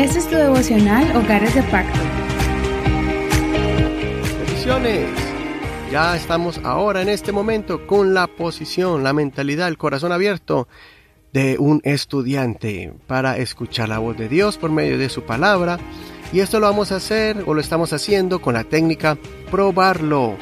Este 0.00 0.18
es 0.18 0.30
tu 0.30 0.34
devocional 0.36 1.14
Hogares 1.14 1.54
de 1.54 1.62
Pacto. 1.64 2.00
Bendiciones. 4.38 5.06
Ya 5.92 6.16
estamos 6.16 6.58
ahora 6.64 7.02
en 7.02 7.10
este 7.10 7.32
momento 7.32 7.86
con 7.86 8.14
la 8.14 8.26
posición, 8.26 9.04
la 9.04 9.12
mentalidad, 9.12 9.68
el 9.68 9.76
corazón 9.76 10.10
abierto 10.10 10.68
de 11.34 11.58
un 11.58 11.82
estudiante 11.84 12.94
para 13.06 13.36
escuchar 13.36 13.90
la 13.90 13.98
voz 13.98 14.16
de 14.16 14.30
Dios 14.30 14.56
por 14.56 14.70
medio 14.70 14.96
de 14.96 15.10
su 15.10 15.24
palabra. 15.24 15.78
Y 16.32 16.40
esto 16.40 16.60
lo 16.60 16.66
vamos 16.66 16.92
a 16.92 16.96
hacer 16.96 17.44
o 17.46 17.52
lo 17.52 17.60
estamos 17.60 17.92
haciendo 17.92 18.40
con 18.40 18.54
la 18.54 18.64
técnica 18.64 19.18
probarlo. 19.50 20.38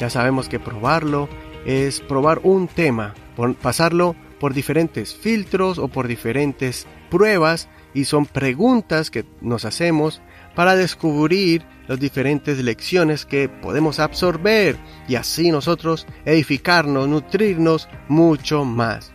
Ya 0.00 0.10
sabemos 0.10 0.48
que 0.48 0.58
probarlo 0.58 1.28
es 1.64 2.00
probar 2.00 2.40
un 2.42 2.66
tema, 2.66 3.14
pasarlo 3.62 4.16
por 4.40 4.52
diferentes 4.52 5.14
filtros 5.14 5.78
o 5.78 5.86
por 5.86 6.08
diferentes 6.08 6.88
pruebas 7.08 7.68
y 7.96 8.04
son 8.04 8.26
preguntas 8.26 9.10
que 9.10 9.24
nos 9.40 9.64
hacemos 9.64 10.20
para 10.54 10.76
descubrir 10.76 11.64
las 11.88 11.98
diferentes 11.98 12.62
lecciones 12.62 13.24
que 13.24 13.48
podemos 13.48 14.00
absorber 14.00 14.76
y 15.08 15.14
así 15.14 15.50
nosotros 15.50 16.06
edificarnos, 16.26 17.08
nutrirnos 17.08 17.88
mucho 18.08 18.66
más. 18.66 19.14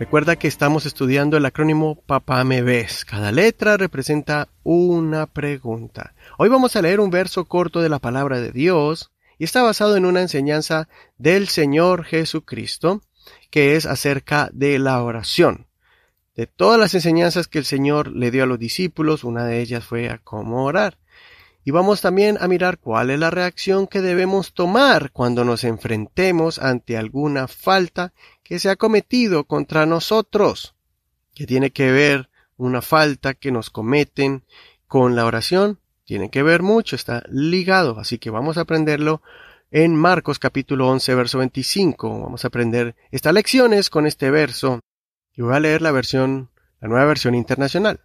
Recuerda 0.00 0.34
que 0.34 0.48
estamos 0.48 0.84
estudiando 0.84 1.36
el 1.36 1.46
acrónimo 1.46 1.94
Papá 1.94 2.42
me 2.42 2.60
ves. 2.60 3.04
Cada 3.04 3.30
letra 3.30 3.76
representa 3.76 4.48
una 4.64 5.26
pregunta. 5.26 6.12
Hoy 6.38 6.48
vamos 6.48 6.74
a 6.74 6.82
leer 6.82 6.98
un 6.98 7.10
verso 7.10 7.44
corto 7.44 7.82
de 7.82 7.88
la 7.88 8.00
palabra 8.00 8.40
de 8.40 8.50
Dios 8.50 9.12
y 9.38 9.44
está 9.44 9.62
basado 9.62 9.96
en 9.96 10.06
una 10.06 10.22
enseñanza 10.22 10.88
del 11.18 11.46
Señor 11.46 12.02
Jesucristo 12.04 13.00
que 13.52 13.76
es 13.76 13.86
acerca 13.86 14.50
de 14.52 14.80
la 14.80 15.00
oración. 15.04 15.65
De 16.36 16.46
todas 16.46 16.78
las 16.78 16.92
enseñanzas 16.92 17.48
que 17.48 17.58
el 17.58 17.64
Señor 17.64 18.14
le 18.14 18.30
dio 18.30 18.42
a 18.42 18.46
los 18.46 18.58
discípulos, 18.58 19.24
una 19.24 19.46
de 19.46 19.62
ellas 19.62 19.82
fue 19.84 20.10
a 20.10 20.18
cómo 20.18 20.64
orar. 20.64 20.98
Y 21.64 21.70
vamos 21.70 22.02
también 22.02 22.36
a 22.38 22.46
mirar 22.46 22.78
cuál 22.78 23.08
es 23.08 23.18
la 23.18 23.30
reacción 23.30 23.86
que 23.86 24.02
debemos 24.02 24.52
tomar 24.52 25.12
cuando 25.12 25.44
nos 25.44 25.64
enfrentemos 25.64 26.58
ante 26.58 26.98
alguna 26.98 27.48
falta 27.48 28.12
que 28.42 28.58
se 28.58 28.68
ha 28.68 28.76
cometido 28.76 29.44
contra 29.44 29.86
nosotros, 29.86 30.74
que 31.34 31.46
tiene 31.46 31.70
que 31.70 31.90
ver 31.90 32.28
una 32.58 32.82
falta 32.82 33.32
que 33.32 33.50
nos 33.50 33.70
cometen 33.70 34.44
con 34.86 35.16
la 35.16 35.24
oración, 35.24 35.80
tiene 36.04 36.30
que 36.30 36.42
ver 36.42 36.62
mucho, 36.62 36.96
está 36.96 37.24
ligado, 37.30 37.98
así 37.98 38.18
que 38.18 38.28
vamos 38.28 38.58
a 38.58 38.60
aprenderlo 38.60 39.22
en 39.70 39.96
Marcos 39.96 40.38
capítulo 40.38 40.86
11, 40.88 41.14
verso 41.14 41.38
25. 41.38 42.20
Vamos 42.20 42.44
a 42.44 42.48
aprender 42.48 42.94
estas 43.10 43.32
lecciones 43.32 43.88
con 43.88 44.06
este 44.06 44.30
verso 44.30 44.80
y 45.36 45.42
voy 45.42 45.54
a 45.54 45.60
leer 45.60 45.82
la 45.82 45.92
versión, 45.92 46.50
la 46.80 46.88
nueva 46.88 47.04
versión 47.04 47.34
internacional. 47.34 48.00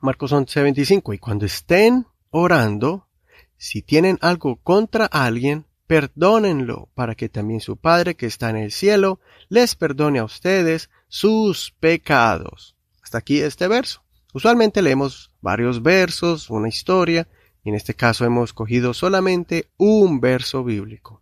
Marcos 0.00 0.32
11, 0.32 0.62
25. 0.62 1.14
Y 1.14 1.18
cuando 1.18 1.46
estén 1.46 2.06
orando, 2.30 3.08
si 3.56 3.82
tienen 3.82 4.18
algo 4.20 4.56
contra 4.56 5.06
alguien, 5.06 5.66
perdónenlo, 5.86 6.88
para 6.94 7.14
que 7.14 7.28
también 7.28 7.60
su 7.60 7.76
Padre 7.76 8.14
que 8.14 8.26
está 8.26 8.50
en 8.50 8.56
el 8.56 8.72
cielo 8.72 9.20
les 9.48 9.74
perdone 9.74 10.18
a 10.18 10.24
ustedes 10.24 10.90
sus 11.08 11.72
pecados. 11.80 12.76
Hasta 13.02 13.18
aquí 13.18 13.40
este 13.40 13.66
verso. 13.66 14.02
Usualmente 14.32 14.82
leemos 14.82 15.32
varios 15.40 15.82
versos, 15.82 16.50
una 16.50 16.68
historia, 16.68 17.26
y 17.64 17.70
en 17.70 17.74
este 17.74 17.94
caso 17.94 18.24
hemos 18.24 18.52
cogido 18.52 18.94
solamente 18.94 19.70
un 19.76 20.20
verso 20.20 20.62
bíblico. 20.62 21.19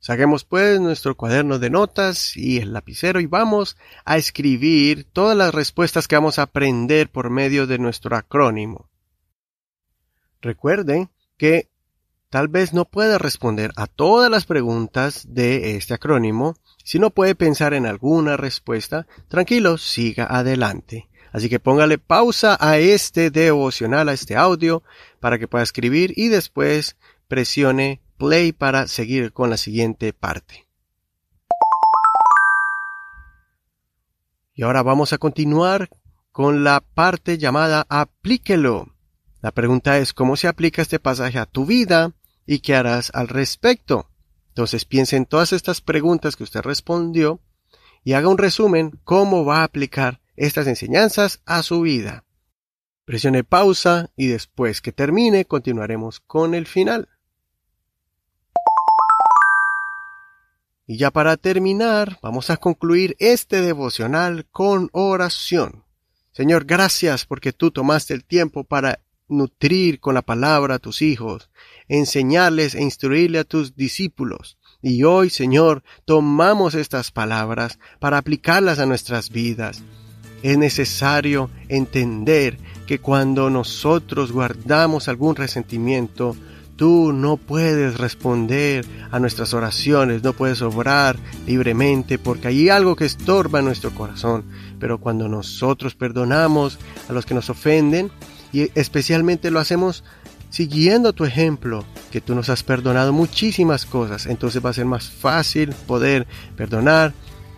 Saquemos 0.00 0.44
pues 0.44 0.80
nuestro 0.80 1.14
cuaderno 1.14 1.58
de 1.58 1.68
notas 1.68 2.34
y 2.34 2.56
el 2.56 2.72
lapicero 2.72 3.20
y 3.20 3.26
vamos 3.26 3.76
a 4.06 4.16
escribir 4.16 5.04
todas 5.04 5.36
las 5.36 5.54
respuestas 5.54 6.08
que 6.08 6.16
vamos 6.16 6.38
a 6.38 6.42
aprender 6.44 7.10
por 7.10 7.28
medio 7.28 7.66
de 7.66 7.78
nuestro 7.78 8.16
acrónimo. 8.16 8.88
Recuerden 10.40 11.10
que 11.36 11.68
tal 12.30 12.48
vez 12.48 12.72
no 12.72 12.86
pueda 12.86 13.18
responder 13.18 13.72
a 13.76 13.86
todas 13.86 14.30
las 14.30 14.46
preguntas 14.46 15.26
de 15.28 15.76
este 15.76 15.92
acrónimo. 15.92 16.56
Si 16.82 16.98
no 16.98 17.10
puede 17.10 17.34
pensar 17.34 17.74
en 17.74 17.84
alguna 17.84 18.38
respuesta, 18.38 19.06
tranquilo, 19.28 19.76
siga 19.76 20.24
adelante. 20.24 21.10
Así 21.30 21.50
que 21.50 21.60
póngale 21.60 21.98
pausa 21.98 22.56
a 22.58 22.78
este 22.78 23.30
devocional, 23.30 24.08
a 24.08 24.14
este 24.14 24.34
audio, 24.34 24.82
para 25.20 25.38
que 25.38 25.46
pueda 25.46 25.62
escribir 25.62 26.14
y 26.16 26.28
después 26.28 26.96
presione 27.28 28.00
play 28.20 28.52
para 28.52 28.86
seguir 28.86 29.32
con 29.32 29.48
la 29.48 29.56
siguiente 29.56 30.12
parte. 30.12 30.66
Y 34.54 34.62
ahora 34.62 34.82
vamos 34.82 35.14
a 35.14 35.18
continuar 35.18 35.88
con 36.30 36.62
la 36.62 36.80
parte 36.80 37.38
llamada 37.38 37.86
aplíquelo. 37.88 38.92
La 39.40 39.52
pregunta 39.52 39.96
es 39.96 40.12
cómo 40.12 40.36
se 40.36 40.48
aplica 40.48 40.82
este 40.82 41.00
pasaje 41.00 41.38
a 41.38 41.46
tu 41.46 41.64
vida 41.64 42.12
y 42.46 42.60
qué 42.60 42.74
harás 42.74 43.10
al 43.14 43.28
respecto. 43.28 44.06
Entonces 44.48 44.84
piense 44.84 45.16
en 45.16 45.24
todas 45.24 45.54
estas 45.54 45.80
preguntas 45.80 46.36
que 46.36 46.44
usted 46.44 46.60
respondió 46.60 47.40
y 48.04 48.12
haga 48.12 48.28
un 48.28 48.36
resumen 48.36 49.00
cómo 49.02 49.46
va 49.46 49.60
a 49.60 49.64
aplicar 49.64 50.20
estas 50.36 50.66
enseñanzas 50.66 51.40
a 51.46 51.62
su 51.62 51.80
vida. 51.80 52.24
Presione 53.06 53.44
pausa 53.44 54.10
y 54.14 54.26
después 54.26 54.82
que 54.82 54.92
termine 54.92 55.46
continuaremos 55.46 56.20
con 56.20 56.54
el 56.54 56.66
final. 56.66 57.08
Y 60.90 60.96
ya 60.96 61.12
para 61.12 61.36
terminar, 61.36 62.18
vamos 62.20 62.50
a 62.50 62.56
concluir 62.56 63.14
este 63.20 63.60
devocional 63.60 64.46
con 64.50 64.88
oración. 64.90 65.84
Señor, 66.32 66.64
gracias 66.64 67.26
porque 67.26 67.52
tú 67.52 67.70
tomaste 67.70 68.12
el 68.12 68.24
tiempo 68.24 68.64
para 68.64 68.98
nutrir 69.28 70.00
con 70.00 70.14
la 70.14 70.22
palabra 70.22 70.74
a 70.74 70.78
tus 70.80 71.00
hijos, 71.00 71.48
enseñarles 71.86 72.74
e 72.74 72.82
instruirle 72.82 73.38
a 73.38 73.44
tus 73.44 73.76
discípulos. 73.76 74.58
Y 74.82 75.04
hoy, 75.04 75.30
Señor, 75.30 75.84
tomamos 76.06 76.74
estas 76.74 77.12
palabras 77.12 77.78
para 78.00 78.18
aplicarlas 78.18 78.80
a 78.80 78.86
nuestras 78.86 79.30
vidas. 79.30 79.84
Es 80.42 80.58
necesario 80.58 81.50
entender 81.68 82.58
que 82.88 82.98
cuando 82.98 83.48
nosotros 83.48 84.32
guardamos 84.32 85.06
algún 85.06 85.36
resentimiento, 85.36 86.34
tú 86.80 87.12
no 87.12 87.36
puedes 87.36 87.98
responder 87.98 88.86
a 89.10 89.18
nuestras 89.18 89.52
oraciones, 89.52 90.22
no 90.22 90.32
puedes 90.32 90.62
obrar 90.62 91.18
libremente 91.46 92.18
porque 92.18 92.48
hay 92.48 92.70
algo 92.70 92.96
que 92.96 93.04
estorba 93.04 93.60
nuestro 93.60 93.90
corazón. 93.90 94.44
Pero 94.78 94.96
cuando 94.96 95.28
nosotros 95.28 95.94
perdonamos 95.94 96.78
a 97.06 97.12
los 97.12 97.26
que 97.26 97.34
nos 97.34 97.50
ofenden, 97.50 98.10
y 98.50 98.70
especialmente 98.74 99.50
lo 99.50 99.60
hacemos 99.60 100.04
siguiendo 100.48 101.12
tu 101.12 101.26
ejemplo, 101.26 101.84
que 102.10 102.22
tú 102.22 102.34
nos 102.34 102.48
has 102.48 102.62
perdonado 102.62 103.12
muchísimas 103.12 103.84
cosas, 103.84 104.24
entonces 104.24 104.64
va 104.64 104.70
a 104.70 104.72
ser 104.72 104.86
más 104.86 105.10
fácil 105.10 105.74
poder 105.86 106.26
perdonar, 106.56 107.12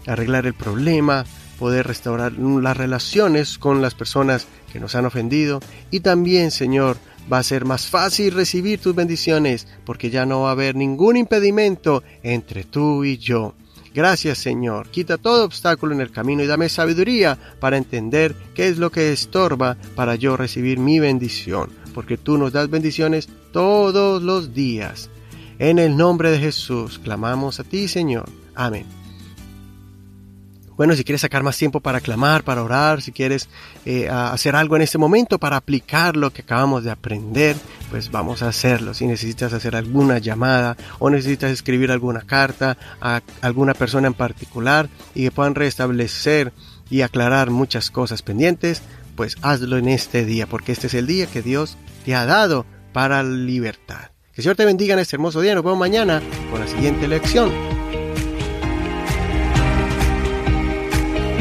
arreglar 0.05 0.47
el 0.47 0.55
problema, 0.55 1.25
poder 1.61 1.87
restaurar 1.87 2.33
las 2.33 2.77
relaciones 2.77 3.57
con 3.57 3.83
las 3.83 3.95
personas 3.95 4.49
que 4.73 4.81
nos 4.81 4.97
han 4.97 5.07
ofendido 5.07 5.61
y 5.93 6.01
también, 6.01 6.51
Señor, 6.51 6.97
va 7.31 7.39
a 7.39 7.43
ser 7.43 7.65
más 7.65 7.87
fácil 7.87 8.33
recibir 8.33 8.81
tus 8.81 8.95
bendiciones 8.95 9.67
porque 9.85 10.11
ya 10.11 10.27
no 10.27 10.43
va 10.43 10.51
a 10.51 10.53
haber 10.53 10.75
ningún 10.75 11.17
impedimento 11.17 12.03
entre 12.23 12.65
tú 12.65 13.05
y 13.05 13.19
yo. 13.19 13.55
Gracias 13.95 14.39
Señor, 14.39 14.89
quita 14.89 15.19
todo 15.19 15.45
obstáculo 15.45 15.95
en 15.95 16.01
el 16.01 16.11
camino 16.11 16.43
y 16.43 16.47
dame 16.47 16.69
sabiduría 16.69 17.39
para 17.61 17.77
entender 17.77 18.35
qué 18.55 18.69
es 18.69 18.79
lo 18.79 18.91
que 18.91 19.13
estorba 19.13 19.77
para 19.95 20.15
yo 20.15 20.37
recibir 20.37 20.79
mi 20.79 20.99
bendición, 20.99 21.71
porque 21.95 22.17
tú 22.17 22.39
nos 22.39 22.53
das 22.53 22.71
bendiciones 22.71 23.29
todos 23.53 24.23
los 24.23 24.55
días. 24.55 25.11
En 25.59 25.79
el 25.79 25.97
nombre 25.97 26.31
de 26.31 26.39
Jesús 26.39 26.99
clamamos 26.99 27.61
a 27.61 27.65
ti 27.65 27.87
Señor. 27.87 28.29
Amén. 28.55 29.02
Bueno, 30.83 30.97
si 30.97 31.05
quieres 31.05 31.21
sacar 31.21 31.45
más 31.45 31.57
tiempo 31.57 31.79
para 31.79 32.01
clamar, 32.01 32.43
para 32.43 32.61
orar, 32.61 33.03
si 33.03 33.13
quieres 33.13 33.49
eh, 33.87 34.09
hacer 34.09 34.57
algo 34.57 34.75
en 34.75 34.83
este 34.83 34.99
momento 34.99 35.39
para 35.39 35.57
aplicar 35.57 36.17
lo 36.17 36.33
que 36.33 36.43
acabamos 36.43 36.83
de 36.83 36.91
aprender, 36.91 37.55
pues 37.89 38.11
vamos 38.11 38.43
a 38.43 38.49
hacerlo. 38.49 38.93
Si 38.93 39.07
necesitas 39.07 39.53
hacer 39.53 39.77
alguna 39.77 40.19
llamada 40.19 40.77
o 40.99 41.09
necesitas 41.09 41.53
escribir 41.53 41.93
alguna 41.93 42.23
carta 42.23 42.77
a 43.01 43.23
alguna 43.43 43.75
persona 43.75 44.09
en 44.09 44.15
particular 44.15 44.89
y 45.15 45.23
que 45.23 45.31
puedan 45.31 45.55
restablecer 45.55 46.53
y 46.91 47.03
aclarar 47.03 47.51
muchas 47.51 47.93
cosas 47.93 48.23
pendientes, 48.23 48.83
pues 49.15 49.37
hazlo 49.41 49.79
en 49.79 49.87
este 49.87 50.25
día, 50.25 50.49
porque 50.49 50.73
este 50.73 50.89
es 50.89 50.95
el 50.95 51.07
día 51.07 51.27
que 51.27 51.43
Dios 51.43 51.77
te 52.05 52.17
ha 52.17 52.27
dado 52.27 52.67
para 52.93 53.23
libertad. 53.23 54.11
Que 54.33 54.41
el 54.41 54.43
Señor 54.43 54.57
te 54.57 54.65
bendiga 54.65 54.95
en 54.95 54.99
este 54.99 55.15
hermoso 55.15 55.43
día. 55.43 55.55
Nos 55.55 55.63
vemos 55.63 55.79
mañana 55.79 56.21
con 56.51 56.59
la 56.59 56.67
siguiente 56.67 57.07
lección. 57.07 57.53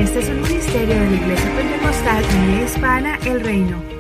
Este 0.02 0.18
es 0.18 0.30
un 0.30 0.42
ministerio 0.42 0.96
de 0.96 1.12
la 1.12 1.16
Iglesia 1.16 1.56
Pentecostal 1.56 2.24
en 2.24 2.64
Hispana 2.64 3.20
El 3.24 3.40
Reino. 3.40 3.91